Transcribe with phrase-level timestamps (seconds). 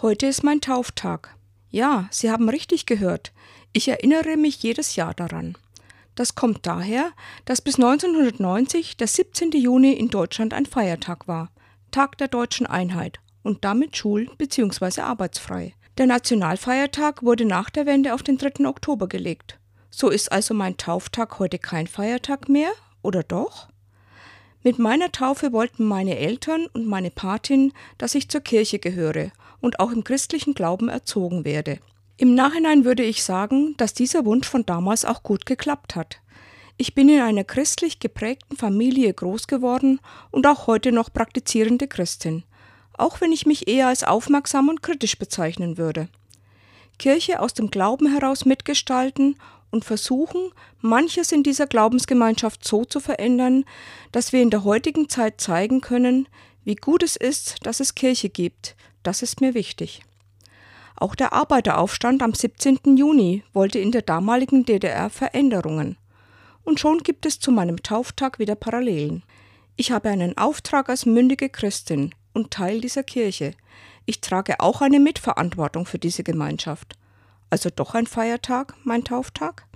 [0.00, 1.34] Heute ist mein Tauftag.
[1.70, 3.32] Ja, Sie haben richtig gehört.
[3.72, 5.58] Ich erinnere mich jedes Jahr daran.
[6.14, 7.10] Das kommt daher,
[7.46, 9.50] dass bis 1990 der 17.
[9.50, 11.50] Juni in Deutschland ein Feiertag war,
[11.90, 15.00] Tag der deutschen Einheit und damit schul- bzw.
[15.00, 15.74] arbeitsfrei.
[15.96, 18.68] Der Nationalfeiertag wurde nach der Wende auf den 3.
[18.68, 19.58] Oktober gelegt.
[19.90, 22.70] So ist also mein Tauftag heute kein Feiertag mehr,
[23.02, 23.66] oder doch?
[24.62, 29.80] Mit meiner Taufe wollten meine Eltern und meine Patin, dass ich zur Kirche gehöre und
[29.80, 31.78] auch im christlichen Glauben erzogen werde.
[32.16, 36.20] Im Nachhinein würde ich sagen, dass dieser Wunsch von damals auch gut geklappt hat.
[36.76, 40.00] Ich bin in einer christlich geprägten Familie groß geworden
[40.30, 42.44] und auch heute noch praktizierende Christin,
[42.94, 46.08] auch wenn ich mich eher als aufmerksam und kritisch bezeichnen würde.
[46.98, 49.36] Kirche aus dem Glauben heraus mitgestalten
[49.70, 50.50] und versuchen,
[50.80, 53.64] manches in dieser Glaubensgemeinschaft so zu verändern,
[54.12, 56.28] dass wir in der heutigen Zeit zeigen können,
[56.68, 58.76] wie gut es ist, dass es Kirche gibt.
[59.02, 60.02] Das ist mir wichtig.
[60.96, 62.94] Auch der Arbeiteraufstand am 17.
[62.94, 65.96] Juni wollte in der damaligen DDR Veränderungen.
[66.64, 69.22] Und schon gibt es zu meinem Tauftag wieder Parallelen.
[69.76, 73.54] Ich habe einen Auftrag als mündige Christin und Teil dieser Kirche.
[74.04, 76.98] Ich trage auch eine Mitverantwortung für diese Gemeinschaft.
[77.48, 79.67] Also doch ein Feiertag, mein Tauftag?